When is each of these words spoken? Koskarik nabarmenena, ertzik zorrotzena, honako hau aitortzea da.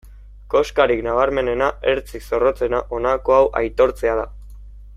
Koskarik 0.53 1.03
nabarmenena, 1.07 1.67
ertzik 1.91 2.25
zorrotzena, 2.29 2.81
honako 2.97 3.37
hau 3.37 3.45
aitortzea 3.61 4.17
da. 4.23 4.27